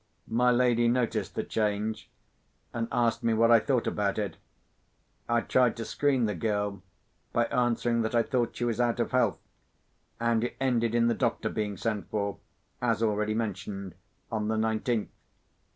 My 0.25 0.49
lady 0.49 0.87
noticed 0.87 1.35
the 1.35 1.43
change, 1.43 2.09
and 2.73 2.87
asked 2.91 3.21
me 3.23 3.35
what 3.35 3.51
I 3.51 3.59
thought 3.59 3.85
about 3.85 4.17
it. 4.17 4.35
I 5.29 5.41
tried 5.41 5.77
to 5.77 5.85
screen 5.85 6.25
the 6.25 6.33
girl 6.33 6.81
by 7.33 7.45
answering 7.45 8.01
that 8.01 8.15
I 8.15 8.23
thought 8.23 8.55
she 8.55 8.65
was 8.65 8.81
out 8.81 8.99
of 8.99 9.11
health; 9.11 9.37
and 10.19 10.43
it 10.45 10.55
ended 10.59 10.95
in 10.95 11.05
the 11.05 11.13
doctor 11.13 11.49
being 11.49 11.77
sent 11.77 12.09
for, 12.09 12.39
as 12.81 13.03
already 13.03 13.35
mentioned, 13.35 13.93
on 14.31 14.47
the 14.47 14.57
nineteenth. 14.57 15.09